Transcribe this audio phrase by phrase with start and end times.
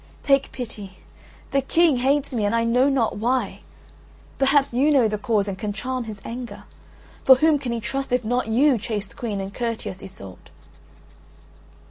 [0.23, 0.93] Take pity;
[1.51, 3.59] the King hates me and I know not why.
[4.39, 6.63] Perhaps you know the cause and can charm his anger.
[7.23, 10.49] For whom can he trust if not you, chaste Queen and courteous, Iseult?"